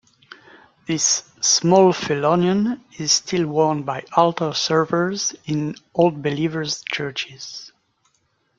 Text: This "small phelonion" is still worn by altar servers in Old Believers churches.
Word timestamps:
This 0.87 1.29
"small 1.41 1.93
phelonion" 1.93 2.81
is 2.97 3.11
still 3.11 3.45
worn 3.45 3.83
by 3.83 4.03
altar 4.17 4.51
servers 4.51 5.35
in 5.45 5.75
Old 5.93 6.23
Believers 6.23 6.81
churches. 6.81 7.71